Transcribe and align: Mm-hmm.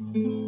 Mm-hmm. 0.00 0.47